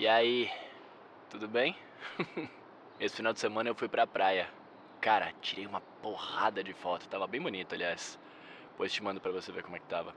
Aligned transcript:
E 0.00 0.08
aí, 0.08 0.50
tudo 1.28 1.46
bem? 1.46 1.76
Esse 2.98 3.16
final 3.16 3.34
de 3.34 3.38
semana 3.38 3.68
eu 3.68 3.74
fui 3.74 3.86
pra 3.86 4.06
praia. 4.06 4.48
Cara, 4.98 5.30
tirei 5.42 5.66
uma 5.66 5.82
porrada 6.00 6.64
de 6.64 6.72
foto, 6.72 7.06
tava 7.06 7.26
bem 7.26 7.38
bonito, 7.38 7.74
aliás. 7.74 8.18
Depois 8.70 8.90
te 8.90 9.02
mando 9.02 9.20
pra 9.20 9.30
você 9.30 9.52
ver 9.52 9.62
como 9.62 9.76
é 9.76 9.78
que 9.78 9.84
tava. 9.84 10.14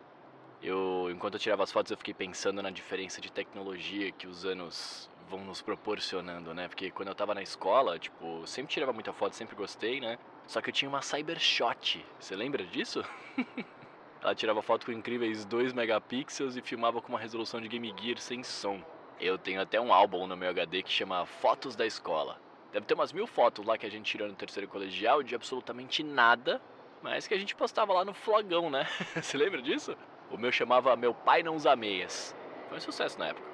Eu, 0.62 1.10
enquanto 1.12 1.34
eu 1.34 1.40
tirava 1.42 1.64
as 1.64 1.72
fotos, 1.74 1.92
eu 1.92 1.98
fiquei 1.98 2.14
pensando 2.14 2.62
na 2.62 2.70
diferença 2.70 3.20
de 3.20 3.30
tecnologia 3.30 4.10
que 4.14 4.26
os 4.26 4.46
anos 4.46 5.10
vão 5.30 5.44
nos 5.44 5.62
proporcionando, 5.62 6.54
né? 6.54 6.70
Porque 6.70 6.90
quando 6.90 7.10
eu 7.10 7.16
tava 7.16 7.36
na 7.36 7.42
escola, 7.42 8.00
tipo, 8.00 8.48
sempre 8.48 8.72
tirava 8.72 8.94
muita 8.94 9.12
foto, 9.12 9.36
sempre 9.36 9.54
gostei, 9.54 10.00
né? 10.00 10.18
Só 10.48 10.62
que 10.62 10.70
eu 10.70 10.74
tinha 10.74 10.88
uma 10.88 11.02
Cybershot. 11.02 12.06
Você 12.22 12.38
lembra 12.38 12.66
disso? 12.66 13.04
Ela 14.24 14.34
tirava 14.34 14.62
foto 14.62 14.86
com 14.86 14.94
incríveis 14.94 15.44
2 15.44 15.74
megapixels 15.74 16.56
e 16.56 16.62
filmava 16.62 17.02
com 17.02 17.10
uma 17.10 17.20
resolução 17.20 17.60
de 17.60 17.68
Game 17.68 17.94
Gear 18.00 18.18
sem 18.18 18.46
som. 18.46 18.82
Eu 19.20 19.38
tenho 19.38 19.62
até 19.62 19.80
um 19.80 19.94
álbum 19.94 20.28
no 20.28 20.36
meu 20.36 20.50
HD 20.50 20.84
que 20.84 20.92
chama 20.92 21.26
Fotos 21.26 21.76
da 21.76 21.86
Escola. 21.86 22.40
Deve 22.72 22.86
ter 22.86 22.94
umas 22.94 23.14
mil 23.14 23.28
fotos 23.28 23.66
lá 23.66 23.78
que 23.78 23.86
a 23.86 23.92
gente 23.92 24.12
tirou 24.12 24.28
no 24.28 24.34
terceiro 24.34 24.68
colegial 24.68 25.22
de 25.22 25.36
absolutamente 25.36 26.04
nada, 26.04 26.62
mas 27.02 27.28
que 27.28 27.34
a 27.34 27.38
gente 27.38 27.56
postava 27.56 27.94
lá 27.94 28.04
no 28.04 28.14
flogão, 28.14 28.70
né? 28.70 28.88
Você 29.16 29.38
lembra 29.38 29.62
disso? 29.62 29.96
O 30.32 30.38
meu 30.38 30.52
chamava 30.52 30.96
Meu 30.96 31.14
Pai 31.14 31.44
Não 31.44 31.56
Usa 31.56 31.76
Meias. 31.76 32.36
Foi 32.68 32.78
um 32.78 32.82
sucesso 32.82 33.20
na 33.20 33.28
época. 33.28 33.48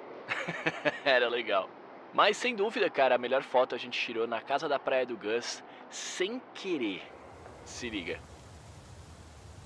Era 1.04 1.28
legal. 1.28 1.70
Mas 2.14 2.38
sem 2.38 2.56
dúvida, 2.56 2.90
cara, 2.90 3.16
a 3.16 3.18
melhor 3.18 3.44
foto 3.44 3.76
a 3.76 3.78
gente 3.78 4.00
tirou 4.00 4.26
na 4.26 4.42
casa 4.42 4.70
da 4.70 4.80
praia 4.80 5.06
do 5.06 5.18
Gus 5.18 5.64
sem 5.90 6.42
querer. 6.54 7.04
Se 7.66 7.90
liga. 7.90 8.22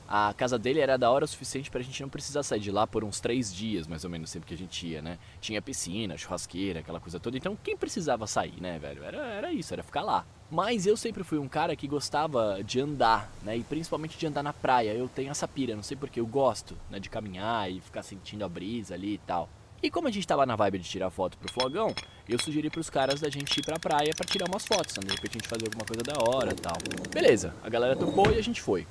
A 0.08 0.34
casa 0.34 0.60
dele 0.60 0.80
era 0.80 0.98
da 0.98 1.10
hora 1.10 1.26
o 1.26 1.28
suficiente 1.28 1.72
pra 1.72 1.82
gente 1.82 2.02
não 2.02 2.10
precisar 2.10 2.44
sair 2.44 2.60
de 2.60 2.72
lá 2.72 2.86
por 2.86 3.04
uns 3.04 3.20
três 3.20 3.54
dias, 3.54 3.88
mais 3.88 4.04
ou 4.04 4.10
menos, 4.10 4.30
sempre 4.30 4.48
que 4.48 4.54
a 4.54 4.58
gente 4.58 4.86
ia, 4.86 5.02
né? 5.02 5.18
Tinha 5.40 5.62
piscina, 5.62 6.18
churrasqueira, 6.18 6.82
aquela 6.82 7.00
coisa 7.00 7.20
toda. 7.20 7.38
Então, 7.38 7.58
quem 7.64 7.78
precisava 7.78 8.28
sair, 8.28 8.60
né, 8.60 8.78
velho? 8.78 9.04
Era, 9.04 9.18
era 9.18 9.52
isso, 9.52 9.74
era 9.74 9.84
ficar 9.84 10.02
lá. 10.02 10.26
Mas 10.52 10.86
eu 10.86 10.96
sempre 10.96 11.24
fui 11.24 11.40
um 11.40 11.48
cara 11.48 11.76
que 11.76 11.88
gostava 11.88 12.64
de 12.64 12.80
andar, 12.80 13.32
né? 13.42 13.58
E 13.58 13.64
principalmente 13.64 14.18
de 14.18 14.28
andar 14.28 14.44
na 14.44 14.54
praia. 14.54 14.94
Eu 14.94 15.08
tenho 15.08 15.32
essa 15.32 15.48
pira, 15.48 15.76
não 15.76 15.82
sei 15.82 15.98
porquê, 15.98 16.20
eu 16.20 16.28
gosto, 16.28 16.78
né? 16.92 17.00
De 17.00 17.10
caminhar 17.10 17.72
e 17.72 17.82
ficar 17.82 18.04
sentindo 18.04 18.46
a 18.46 18.50
brisa 18.50 18.94
ali 18.94 19.16
e 19.16 19.18
tal. 19.20 19.50
E 19.82 19.90
como 19.90 20.08
a 20.08 20.12
gente 20.12 20.26
tava 20.26 20.46
na 20.46 20.56
vibe 20.56 20.80
de 20.80 20.88
tirar 20.88 21.10
foto 21.10 21.38
pro 21.38 21.52
flogão, 21.52 21.94
eu 22.30 22.40
sugeri 22.40 22.70
pros 22.70 22.90
caras 22.90 23.20
da 23.20 23.30
gente 23.30 23.60
ir 23.60 23.66
pra 23.66 23.78
praia 23.78 24.14
para 24.16 24.26
tirar 24.26 24.48
umas 24.48 24.66
fotos, 24.66 24.96
né? 24.96 25.04
De 25.06 25.12
repente 25.12 25.32
a 25.32 25.40
gente 25.40 25.48
fazer 25.48 25.66
alguma 25.66 25.84
coisa 25.84 26.02
da 26.04 26.14
hora 26.24 26.52
e 26.52 26.56
tal. 26.56 26.78
Beleza, 27.12 27.54
a 27.62 27.70
galera 27.70 27.96
topou 27.96 28.32
e 28.32 28.38
a 28.38 28.42
gente 28.42 28.62
foi. 28.62 28.88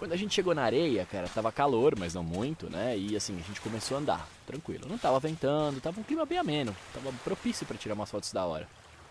Quando 0.00 0.12
a 0.14 0.16
gente 0.16 0.34
chegou 0.34 0.54
na 0.54 0.62
areia, 0.62 1.04
cara, 1.04 1.28
tava 1.28 1.52
calor, 1.52 1.94
mas 1.94 2.14
não 2.14 2.24
muito, 2.24 2.70
né? 2.70 2.96
E 2.96 3.14
assim, 3.14 3.38
a 3.38 3.42
gente 3.42 3.60
começou 3.60 3.98
a 3.98 4.00
andar, 4.00 4.26
tranquilo. 4.46 4.88
Não 4.88 4.96
tava 4.96 5.20
ventando, 5.20 5.78
tava 5.78 6.00
um 6.00 6.02
clima 6.02 6.24
bem 6.24 6.38
ameno, 6.38 6.74
tava 6.94 7.12
propício 7.22 7.66
para 7.66 7.76
tirar 7.76 7.94
umas 7.94 8.10
fotos 8.10 8.32
da 8.32 8.46
hora. 8.46 8.66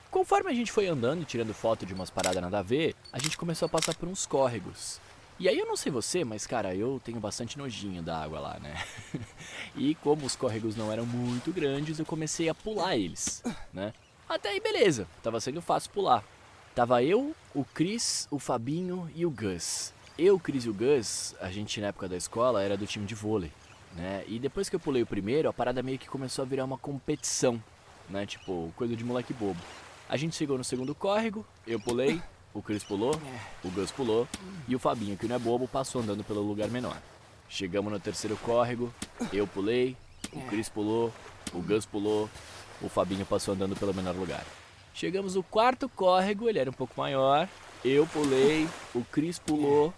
Conforme 0.09 0.49
a 0.49 0.53
gente 0.53 0.71
foi 0.71 0.87
andando 0.87 1.21
e 1.21 1.25
tirando 1.25 1.53
foto 1.53 1.85
de 1.85 1.93
umas 1.93 2.09
paradas 2.09 2.41
nada 2.41 2.57
a 2.57 2.63
ver, 2.63 2.95
a 3.13 3.19
gente 3.19 3.37
começou 3.37 3.67
a 3.67 3.69
passar 3.69 3.93
por 3.93 4.09
uns 4.09 4.25
córregos. 4.25 4.99
E 5.39 5.47
aí 5.47 5.59
eu 5.59 5.67
não 5.67 5.77
sei 5.77 5.91
você, 5.91 6.23
mas 6.23 6.47
cara, 6.47 6.73
eu 6.73 6.99
tenho 7.05 7.19
bastante 7.19 7.55
nojinho 7.55 8.01
da 8.01 8.23
água 8.23 8.39
lá, 8.39 8.59
né? 8.59 8.83
e 9.77 9.93
como 9.93 10.25
os 10.25 10.35
córregos 10.35 10.75
não 10.75 10.91
eram 10.91 11.05
muito 11.05 11.53
grandes, 11.53 11.99
eu 11.99 12.05
comecei 12.05 12.49
a 12.49 12.55
pular 12.55 12.97
eles, 12.97 13.43
né? 13.71 13.93
Até 14.27 14.49
aí 14.49 14.59
beleza, 14.59 15.07
tava 15.21 15.39
sendo 15.39 15.61
fácil 15.61 15.91
pular. 15.91 16.23
Tava 16.73 17.03
eu, 17.03 17.35
o 17.53 17.63
Cris, 17.63 18.27
o 18.31 18.39
Fabinho 18.39 19.07
e 19.15 19.23
o 19.23 19.29
Gus. 19.29 19.93
Eu, 20.21 20.37
Cris 20.37 20.65
e 20.65 20.69
o 20.69 20.73
Gus, 20.73 21.33
a 21.39 21.49
gente 21.49 21.79
na 21.79 21.87
época 21.87 22.09
da 22.09 22.17
escola 22.17 22.61
era 22.61 22.75
do 22.75 22.85
time 22.85 23.05
de 23.05 23.15
vôlei, 23.15 23.53
né? 23.95 24.25
E 24.27 24.37
depois 24.37 24.67
que 24.67 24.75
eu 24.75 24.79
pulei 24.79 25.01
o 25.01 25.05
primeiro, 25.05 25.47
a 25.47 25.53
parada 25.53 25.81
meio 25.81 25.97
que 25.97 26.09
começou 26.09 26.43
a 26.43 26.45
virar 26.45 26.65
uma 26.65 26.77
competição, 26.77 27.63
né? 28.09 28.25
Tipo, 28.25 28.69
coisa 28.75 28.97
de 28.97 29.03
moleque 29.05 29.31
bobo. 29.33 29.61
A 30.09 30.17
gente 30.17 30.35
chegou 30.35 30.57
no 30.57 30.63
segundo 30.65 30.93
córrego, 30.93 31.45
eu 31.65 31.79
pulei, 31.79 32.21
o 32.53 32.61
Cris 32.61 32.83
pulou, 32.83 33.13
o 33.63 33.69
Gus 33.69 33.91
pulou 33.91 34.27
e 34.67 34.75
o 34.75 34.79
Fabinho, 34.79 35.15
que 35.15 35.25
não 35.25 35.37
é 35.37 35.39
bobo, 35.39 35.69
passou 35.69 36.01
andando 36.01 36.21
pelo 36.21 36.41
lugar 36.41 36.67
menor. 36.67 36.97
Chegamos 37.47 37.89
no 37.89 37.97
terceiro 37.97 38.35
córrego, 38.43 38.93
eu 39.31 39.47
pulei, 39.47 39.95
o 40.33 40.41
Cris 40.47 40.67
pulou, 40.67 41.13
o 41.53 41.61
Gus 41.61 41.85
pulou, 41.85 42.29
o 42.81 42.89
Fabinho 42.89 43.25
passou 43.25 43.53
andando 43.53 43.73
pelo 43.73 43.93
menor 43.93 44.15
lugar. 44.15 44.45
Chegamos 44.93 45.35
no 45.35 45.43
quarto 45.43 45.87
córrego, 45.87 46.49
ele 46.49 46.59
era 46.59 46.69
um 46.69 46.73
pouco 46.73 46.99
maior, 46.99 47.47
eu 47.85 48.05
pulei, 48.05 48.67
o 48.93 49.01
Cris 49.05 49.39
pulou, 49.39 49.93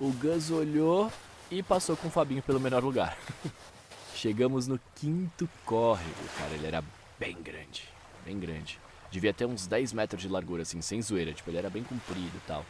o 0.00 0.10
Gus 0.12 0.50
olhou 0.50 1.12
e 1.50 1.62
passou 1.62 1.96
com 1.96 2.08
o 2.08 2.10
Fabinho 2.10 2.42
pelo 2.42 2.60
menor 2.60 2.82
lugar. 2.82 3.16
Chegamos 4.14 4.66
no 4.66 4.80
quinto 4.94 5.48
córrego, 5.64 6.28
cara, 6.38 6.54
ele 6.54 6.66
era 6.66 6.84
bem 7.18 7.36
grande, 7.42 7.84
bem 8.24 8.38
grande. 8.38 8.78
Devia 9.10 9.32
ter 9.32 9.44
uns 9.44 9.66
10 9.66 9.92
metros 9.92 10.22
de 10.22 10.28
largura, 10.28 10.62
assim, 10.62 10.80
sem 10.80 11.00
zoeira, 11.00 11.32
tipo, 11.32 11.50
ele 11.50 11.58
era 11.58 11.70
bem 11.70 11.82
comprido 11.82 12.32
e 12.34 12.40
tal. 12.46 12.64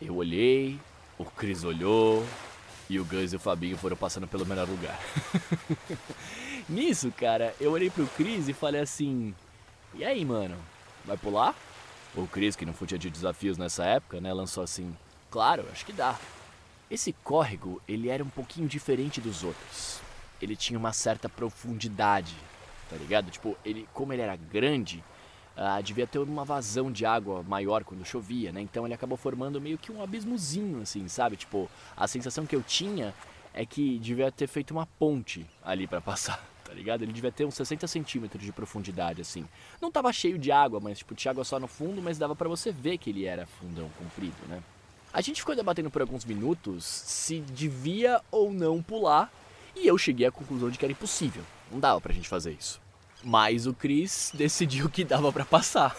Eu 0.00 0.16
olhei, 0.16 0.78
o 1.18 1.24
Cris 1.24 1.64
olhou 1.64 2.24
e 2.88 3.00
o 3.00 3.04
Gus 3.04 3.32
e 3.32 3.36
o 3.36 3.40
Fabinho 3.40 3.76
foram 3.76 3.96
passando 3.96 4.28
pelo 4.28 4.46
menor 4.46 4.68
lugar. 4.68 5.00
Nisso, 6.68 7.12
cara, 7.16 7.54
eu 7.60 7.72
olhei 7.72 7.90
pro 7.90 8.06
Cris 8.06 8.48
e 8.48 8.52
falei 8.52 8.80
assim: 8.80 9.34
E 9.94 10.04
aí, 10.04 10.24
mano, 10.24 10.56
vai 11.04 11.16
pular? 11.16 11.54
O 12.14 12.26
Cris, 12.26 12.54
que 12.54 12.66
não 12.66 12.74
fugia 12.74 12.98
de 12.98 13.10
desafios 13.10 13.56
nessa 13.56 13.84
época, 13.84 14.20
né, 14.20 14.32
lançou 14.32 14.62
assim: 14.62 14.94
Claro, 15.30 15.64
acho 15.72 15.84
que 15.84 15.92
dá. 15.92 16.18
Esse 16.92 17.10
córrego, 17.24 17.80
ele 17.88 18.10
era 18.10 18.22
um 18.22 18.28
pouquinho 18.28 18.68
diferente 18.68 19.18
dos 19.18 19.42
outros. 19.42 19.98
Ele 20.42 20.54
tinha 20.54 20.78
uma 20.78 20.92
certa 20.92 21.26
profundidade, 21.26 22.36
tá 22.90 22.96
ligado? 22.96 23.30
Tipo, 23.30 23.56
ele, 23.64 23.88
como 23.94 24.12
ele 24.12 24.20
era 24.20 24.36
grande, 24.36 25.02
uh, 25.56 25.82
devia 25.82 26.06
ter 26.06 26.18
uma 26.18 26.44
vazão 26.44 26.92
de 26.92 27.06
água 27.06 27.42
maior 27.44 27.82
quando 27.82 28.04
chovia, 28.04 28.52
né? 28.52 28.60
Então 28.60 28.86
ele 28.86 28.92
acabou 28.92 29.16
formando 29.16 29.58
meio 29.58 29.78
que 29.78 29.90
um 29.90 30.02
abismozinho, 30.02 30.82
assim, 30.82 31.08
sabe? 31.08 31.34
Tipo, 31.34 31.66
a 31.96 32.06
sensação 32.06 32.44
que 32.44 32.54
eu 32.54 32.62
tinha 32.62 33.14
é 33.54 33.64
que 33.64 33.98
devia 33.98 34.30
ter 34.30 34.46
feito 34.46 34.72
uma 34.72 34.84
ponte 34.84 35.46
ali 35.64 35.86
para 35.86 35.98
passar, 36.02 36.46
tá 36.62 36.74
ligado? 36.74 37.04
Ele 37.04 37.12
devia 37.14 37.32
ter 37.32 37.46
uns 37.46 37.54
60 37.54 37.86
centímetros 37.86 38.44
de 38.44 38.52
profundidade, 38.52 39.22
assim. 39.22 39.48
Não 39.80 39.90
tava 39.90 40.12
cheio 40.12 40.38
de 40.38 40.52
água, 40.52 40.78
mas 40.78 40.98
tipo, 40.98 41.14
tinha 41.14 41.32
água 41.32 41.42
só 41.42 41.58
no 41.58 41.66
fundo, 41.66 42.02
mas 42.02 42.18
dava 42.18 42.36
para 42.36 42.50
você 42.50 42.70
ver 42.70 42.98
que 42.98 43.08
ele 43.08 43.24
era 43.24 43.46
fundão 43.46 43.88
comprido, 43.98 44.36
né? 44.46 44.62
A 45.12 45.20
gente 45.20 45.40
ficou 45.40 45.54
debatendo 45.54 45.90
por 45.90 46.00
alguns 46.00 46.24
minutos 46.24 46.84
se 46.84 47.40
devia 47.40 48.22
ou 48.30 48.50
não 48.50 48.82
pular, 48.82 49.30
e 49.76 49.86
eu 49.86 49.98
cheguei 49.98 50.26
à 50.26 50.32
conclusão 50.32 50.70
de 50.70 50.78
que 50.78 50.84
era 50.84 50.92
impossível. 50.92 51.42
Não 51.70 51.78
dava 51.78 52.00
pra 52.00 52.14
gente 52.14 52.28
fazer 52.28 52.52
isso. 52.52 52.80
Mas 53.22 53.66
o 53.66 53.74
Chris 53.74 54.32
decidiu 54.34 54.88
que 54.88 55.04
dava 55.04 55.30
para 55.30 55.44
passar. 55.44 55.94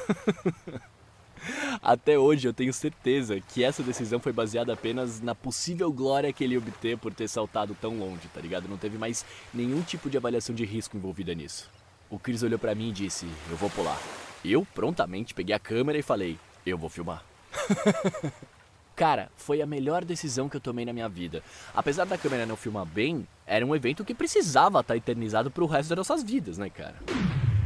Até 1.81 2.17
hoje 2.17 2.47
eu 2.47 2.53
tenho 2.53 2.73
certeza 2.73 3.39
que 3.39 3.63
essa 3.63 3.83
decisão 3.83 4.19
foi 4.19 4.31
baseada 4.31 4.73
apenas 4.73 5.19
na 5.19 5.35
possível 5.35 5.91
glória 5.91 6.31
que 6.31 6.43
ele 6.43 6.57
obter 6.57 6.97
por 6.97 7.13
ter 7.13 7.27
saltado 7.27 7.75
tão 7.79 7.99
longe, 7.99 8.29
tá 8.33 8.39
ligado? 8.39 8.67
Não 8.67 8.77
teve 8.77 8.97
mais 8.97 9.25
nenhum 9.53 9.81
tipo 9.81 10.09
de 10.09 10.17
avaliação 10.17 10.55
de 10.55 10.63
risco 10.63 10.95
envolvida 10.95 11.35
nisso. 11.35 11.69
O 12.09 12.17
Chris 12.17 12.43
olhou 12.43 12.57
para 12.57 12.73
mim 12.73 12.89
e 12.89 12.93
disse: 12.93 13.27
Eu 13.49 13.57
vou 13.57 13.69
pular. 13.69 13.99
Eu 14.43 14.65
prontamente 14.73 15.33
peguei 15.33 15.53
a 15.53 15.59
câmera 15.59 15.97
e 15.97 16.03
falei: 16.03 16.39
Eu 16.65 16.77
vou 16.77 16.89
filmar. 16.89 17.23
Cara, 18.95 19.31
foi 19.35 19.61
a 19.61 19.65
melhor 19.65 20.05
decisão 20.05 20.47
que 20.47 20.55
eu 20.55 20.61
tomei 20.61 20.85
na 20.85 20.93
minha 20.93 21.09
vida. 21.09 21.41
Apesar 21.73 22.05
da 22.05 22.17
câmera 22.17 22.45
não 22.45 22.55
filmar 22.55 22.85
bem, 22.85 23.27
era 23.45 23.65
um 23.65 23.75
evento 23.75 24.05
que 24.05 24.13
precisava 24.13 24.81
estar 24.81 24.95
eternizado 24.95 25.49
pro 25.49 25.65
resto 25.65 25.89
das 25.89 25.97
nossas 26.07 26.23
vidas, 26.23 26.59
né, 26.59 26.69
cara? 26.69 26.95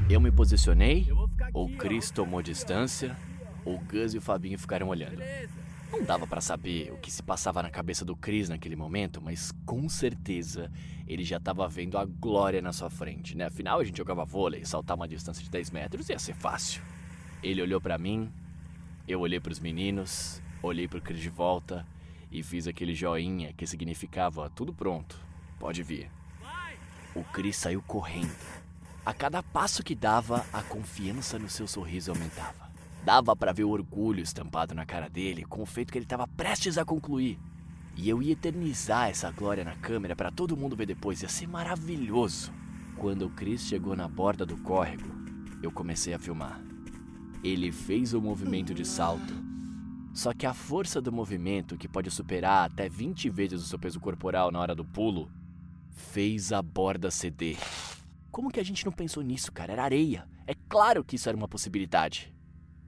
Eu 0.09 0.21
me 0.21 0.31
posicionei, 0.31 1.07
o 1.53 1.67
Chris 1.77 2.09
tomou 2.09 2.41
distância, 2.41 3.17
o 3.65 3.77
Gus 3.77 4.13
e 4.13 4.17
o 4.17 4.21
Fabinho 4.21 4.57
ficaram 4.57 4.87
olhando. 4.87 5.21
Não 5.91 6.01
dava 6.03 6.25
para 6.25 6.39
saber 6.39 6.91
o 6.93 6.97
que 6.97 7.11
se 7.11 7.21
passava 7.21 7.61
na 7.61 7.69
cabeça 7.69 8.05
do 8.05 8.15
Chris 8.15 8.47
naquele 8.47 8.77
momento, 8.77 9.21
mas 9.21 9.51
com 9.65 9.89
certeza 9.89 10.71
ele 11.05 11.23
já 11.23 11.37
estava 11.37 11.67
vendo 11.67 11.97
a 11.97 12.05
glória 12.05 12.61
na 12.61 12.71
sua 12.71 12.89
frente, 12.89 13.35
né? 13.35 13.45
Afinal, 13.45 13.79
a 13.79 13.83
gente 13.83 13.97
jogava 13.97 14.23
vôlei, 14.23 14.63
saltar 14.63 14.95
uma 14.95 15.07
distância 15.07 15.43
de 15.43 15.49
10 15.49 15.71
metros 15.71 16.09
ia 16.09 16.19
ser 16.19 16.35
fácil. 16.35 16.81
Ele 17.43 17.61
olhou 17.61 17.81
para 17.81 17.97
mim, 17.97 18.31
eu 19.07 19.19
olhei 19.19 19.39
para 19.39 19.51
os 19.51 19.59
meninos 19.59 20.41
Olhei 20.61 20.87
pro 20.87 20.99
Chris 20.99 21.19
de 21.19 21.29
volta 21.29 21.85
e 22.31 22.41
fiz 22.41 22.67
aquele 22.67 22.95
joinha 22.95 23.53
que 23.53 23.67
significava 23.67 24.49
tudo 24.49 24.73
pronto, 24.73 25.19
pode 25.59 25.83
vir. 25.83 26.09
O 27.13 27.23
Chris 27.23 27.55
saiu 27.55 27.81
correndo. 27.81 28.35
A 29.05 29.13
cada 29.13 29.41
passo 29.41 29.83
que 29.83 29.95
dava, 29.95 30.45
a 30.51 30.61
confiança 30.63 31.37
no 31.37 31.47
seu 31.47 31.67
sorriso 31.67 32.11
aumentava. 32.11 32.69
Dava 33.05 33.35
para 33.35 33.53
ver 33.53 33.63
o 33.63 33.69
orgulho 33.69 34.21
estampado 34.21 34.73
na 34.73 34.85
cara 34.85 35.07
dele 35.07 35.45
com 35.45 35.61
o 35.61 35.65
feito 35.65 35.91
que 35.91 35.97
ele 35.97 36.05
estava 36.05 36.27
prestes 36.27 36.77
a 36.77 36.83
concluir. 36.83 37.39
E 37.95 38.09
eu 38.09 38.21
ia 38.21 38.33
eternizar 38.33 39.09
essa 39.09 39.31
glória 39.31 39.63
na 39.63 39.75
câmera 39.75 40.15
para 40.15 40.31
todo 40.31 40.57
mundo 40.57 40.75
ver 40.75 40.87
depois, 40.87 41.21
ia 41.21 41.29
ser 41.29 41.47
maravilhoso. 41.47 42.51
Quando 42.97 43.27
o 43.27 43.29
Chris 43.29 43.61
chegou 43.61 43.95
na 43.95 44.07
borda 44.07 44.45
do 44.45 44.57
córrego, 44.57 45.09
eu 45.61 45.71
comecei 45.71 46.13
a 46.13 46.19
filmar. 46.19 46.59
Ele 47.43 47.71
fez 47.71 48.13
o 48.13 48.21
movimento 48.21 48.73
de 48.73 48.83
salto 48.83 49.46
só 50.17 50.33
que 50.33 50.47
a 50.47 50.53
força 50.53 50.99
do 50.99 51.11
movimento, 51.11 51.77
que 51.77 51.87
pode 51.87 52.09
superar 52.09 52.65
até 52.65 52.89
20 52.89 53.29
vezes 53.29 53.61
o 53.61 53.67
seu 53.67 53.77
peso 53.77 53.99
corporal 53.99 54.49
na 54.49 54.59
hora 54.59 54.73
do 54.73 54.83
pulo, 54.83 55.31
fez 55.91 56.51
a 56.51 56.59
borda 56.59 57.11
ceder. 57.11 57.55
como 58.31 58.49
que 58.49 58.59
a 58.59 58.65
gente 58.65 58.83
não 58.83 58.91
pensou 58.91 59.21
nisso, 59.21 59.51
cara? 59.51 59.73
Era 59.73 59.83
areia. 59.83 60.27
É 60.47 60.55
claro 60.67 61.03
que 61.03 61.17
isso 61.17 61.29
era 61.29 61.37
uma 61.37 61.47
possibilidade. 61.47 62.33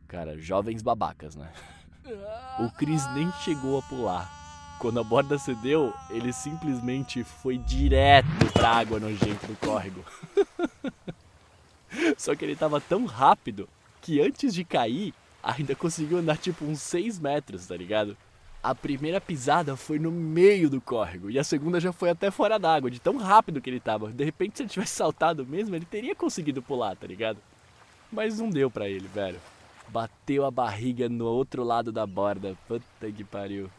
Cara, 0.08 0.40
jovens 0.40 0.82
babacas, 0.82 1.36
né? 1.36 1.54
O 2.58 2.72
Chris 2.72 3.06
nem 3.14 3.32
chegou 3.44 3.78
a 3.78 3.84
pular. 3.84 4.78
Quando 4.80 5.00
a 5.00 5.04
borda 5.04 5.38
cedeu, 5.38 5.94
ele 6.10 6.34
simplesmente 6.34 7.24
foi 7.24 7.60
direto 7.60 8.52
pra 8.54 8.72
água 8.72 9.00
nojenta 9.00 9.46
do 9.46 9.56
córrego. 9.58 10.04
Só 12.18 12.36
que 12.36 12.44
ele 12.44 12.56
tava 12.56 12.82
tão 12.82 13.06
rápido 13.06 13.70
que 14.02 14.20
antes 14.20 14.52
de 14.52 14.64
cair, 14.64 15.14
ainda 15.44 15.76
conseguiu 15.76 16.18
andar 16.18 16.38
tipo 16.38 16.66
uns 16.66 16.82
6 16.82 17.20
metros, 17.20 17.68
tá 17.68 17.76
ligado? 17.76 18.18
A 18.62 18.76
primeira 18.76 19.22
pisada 19.22 19.78
foi 19.78 19.98
no 19.98 20.12
meio 20.12 20.70
do 20.70 20.82
córrego 20.82 21.30
e 21.30 21.40
a 21.40 21.44
segunda 21.44 21.80
já 21.80 21.94
foi 21.94 22.10
até 22.10 22.30
fora 22.30 22.60
d'água, 22.60 22.92
de 22.92 23.00
tão 23.00 23.16
rápido 23.16 23.62
que 23.62 23.70
ele 23.70 23.80
tava. 23.80 24.12
De 24.12 24.24
repente, 24.24 24.58
se 24.58 24.64
ele 24.64 24.70
tivesse 24.70 24.96
saltado 24.96 25.46
mesmo, 25.46 25.76
ele 25.76 25.86
teria 25.86 26.14
conseguido 26.14 26.62
pular, 26.62 26.96
tá 26.96 27.08
ligado? 27.08 27.38
Mas 28.12 28.40
não 28.40 28.50
deu 28.50 28.70
pra 28.70 28.90
ele, 28.90 29.08
velho. 29.08 29.40
Bateu 29.88 30.46
a 30.46 30.52
barriga 30.52 31.08
no 31.08 31.26
outro 31.26 31.64
lado 31.64 31.92
da 31.92 32.06
borda. 32.06 32.58
Puta 32.68 33.12
que 33.12 33.24
pariu. 33.24 33.70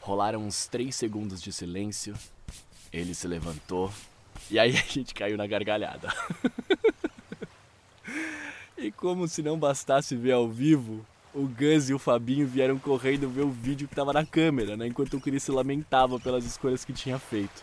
Rolaram 0.00 0.40
uns 0.40 0.66
3 0.66 0.94
segundos 0.94 1.42
de 1.42 1.52
silêncio. 1.52 2.14
Ele 2.92 3.14
se 3.14 3.28
levantou. 3.28 3.92
E 4.50 4.58
aí 4.58 4.70
a 4.76 4.80
gente 4.80 5.14
caiu 5.14 5.36
na 5.36 5.46
gargalhada. 5.46 6.08
e 8.82 8.90
como 8.90 9.28
se 9.28 9.42
não 9.42 9.58
bastasse 9.58 10.16
ver 10.16 10.32
ao 10.32 10.48
vivo, 10.48 11.04
o 11.34 11.46
Gus 11.46 11.88
e 11.88 11.94
o 11.94 11.98
Fabinho 11.98 12.46
vieram 12.46 12.78
correndo 12.78 13.28
ver 13.28 13.42
o 13.42 13.50
vídeo 13.50 13.88
que 13.88 13.94
tava 13.94 14.12
na 14.12 14.26
câmera, 14.26 14.76
né? 14.76 14.86
Enquanto 14.86 15.16
o 15.16 15.20
Chris 15.20 15.44
se 15.44 15.52
lamentava 15.52 16.18
pelas 16.18 16.44
escolhas 16.44 16.84
que 16.84 16.92
tinha 16.92 17.18
feito. 17.18 17.62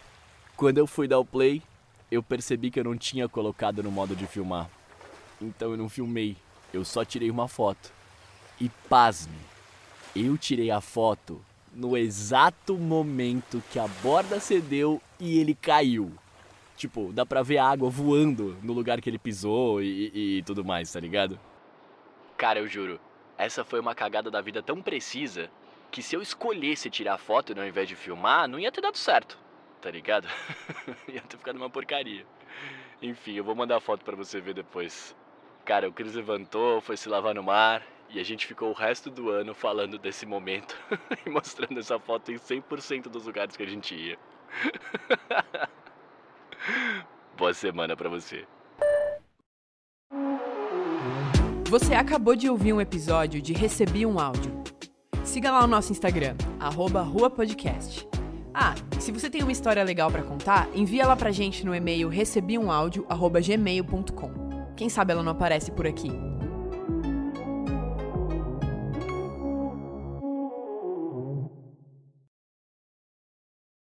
Quando 0.56 0.78
eu 0.78 0.88
fui 0.88 1.08
dar 1.08 1.20
o 1.20 1.26
play, 1.26 1.62
eu 2.10 2.24
percebi 2.24 2.72
que 2.72 2.80
eu 2.80 2.84
não 2.84 2.98
tinha 2.98 3.28
colocado 3.28 3.84
no 3.84 3.92
modo 3.92 4.16
de 4.16 4.26
filmar. 4.26 4.70
Então 5.42 5.72
eu 5.72 5.78
não 5.78 5.90
filmei, 5.90 6.36
eu 6.74 6.84
só 6.84 7.06
tirei 7.06 7.30
uma 7.30 7.48
foto. 7.48 7.92
E 8.60 8.70
pasme, 8.90 9.38
eu 10.16 10.38
tirei 10.38 10.72
a 10.72 10.82
foto 10.82 11.42
no 11.74 11.96
exato 11.96 12.76
momento 12.76 13.62
que 13.72 13.78
a 13.78 13.88
borda 14.02 14.40
cedeu 14.40 15.02
e 15.20 15.38
ele 15.38 15.54
caiu. 15.54 16.12
Tipo, 16.80 17.12
dá 17.12 17.26
pra 17.26 17.44
ver 17.44 17.58
a 17.58 17.68
água 17.68 17.90
voando 17.90 18.58
no 18.64 18.72
lugar 18.72 19.02
que 19.02 19.10
ele 19.10 19.20
pisou 19.20 19.84
e, 19.84 20.38
e, 20.38 20.44
tudo 20.44 20.64
mais, 20.64 20.90
tá 20.90 20.98
ligado? 20.98 21.38
Cara, 22.38 22.60
eu 22.60 22.70
juro, 22.70 23.02
essa 23.38 23.66
foi 23.66 23.82
uma 23.82 23.94
cagada 23.94 24.32
da 24.32 24.40
vida 24.40 24.64
tão 24.64 24.82
precisa 24.82 25.52
que 25.92 26.02
se 26.02 26.16
eu 26.16 26.22
escolhesse 26.22 26.90
tirar 26.90 27.18
foto 27.18 27.52
ao 27.60 27.68
invés 27.68 27.86
de 27.86 27.98
filmar, 27.98 28.48
não 28.48 28.58
ia 28.58 28.72
ter 28.72 28.80
dado 28.80 28.96
certo, 28.96 29.38
tá 29.82 29.92
ligado? 29.92 30.26
ia 31.10 31.20
ter 31.20 31.36
ficado 31.36 31.58
uma 31.58 31.70
porcaria. 31.70 32.26
Enfim, 33.02 33.34
eu 33.34 33.44
vou 33.44 33.56
mandar 33.56 33.76
a 33.76 33.82
foto 33.82 34.06
para 34.06 34.16
você 34.16 34.40
ver 34.40 34.54
depois. 34.54 35.14
Cara, 35.66 35.90
o 35.90 35.92
Cris 35.92 36.14
levantou, 36.14 36.80
foi 36.80 36.96
se 36.96 37.10
lavar 37.10 37.36
no 37.36 37.44
mar 37.44 37.86
e 38.10 38.22
a 38.22 38.24
gente 38.24 38.48
ficou 38.48 38.70
o 38.70 38.74
resto 38.74 39.10
do 39.10 39.30
ano 39.30 39.54
falando 39.54 39.98
desse 39.98 40.26
momento 40.26 40.78
e 41.28 41.30
mostrando 41.30 41.78
essa 41.78 42.00
foto 42.00 42.32
em 42.32 42.36
100% 42.36 43.10
dos 43.10 43.26
lugares 43.26 43.58
que 43.58 43.64
a 43.64 43.68
gente 43.68 43.94
ia. 43.94 44.18
Boa 47.38 47.54
semana 47.54 47.96
para 47.96 48.10
você. 48.10 48.46
Você 51.70 51.94
acabou 51.94 52.36
de 52.36 52.50
ouvir 52.50 52.74
um 52.74 52.82
episódio 52.82 53.42
de 53.42 53.54
Recebi 53.54 54.06
um 54.06 54.20
Áudio. 54.20 54.62
Siga 55.24 55.52
lá 55.52 55.64
o 55.64 55.68
nosso 55.68 55.92
Instagram, 55.92 56.36
arroba 56.60 57.02
Rua 57.02 57.30
Podcast. 57.30 58.08
Ah, 58.54 58.76
se 59.00 59.12
você 59.12 59.30
tem 59.30 59.44
uma 59.44 59.52
história 59.52 59.84
legal 59.84 60.10
para 60.12 60.24
contar, 60.24 60.68
envia 60.74 61.04
ela 61.04 61.16
pra 61.16 61.30
gente 61.32 61.64
no 61.66 61.76
e-mail 61.76 62.10
recebiumaudio.gmail.com. 62.10 64.50
Quem 64.76 64.90
sabe 64.90 65.14
ela 65.14 65.22
não 65.22 65.32
aparece 65.32 65.72
por 65.72 65.86
aqui. 65.86 66.10